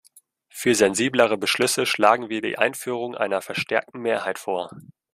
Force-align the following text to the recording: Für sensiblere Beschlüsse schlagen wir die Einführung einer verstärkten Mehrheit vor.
Für 0.49 0.73
sensiblere 0.73 1.37
Beschlüsse 1.37 1.85
schlagen 1.85 2.27
wir 2.29 2.41
die 2.41 2.57
Einführung 2.57 3.13
einer 3.13 3.43
verstärkten 3.43 3.99
Mehrheit 4.01 4.39
vor. 4.39 4.71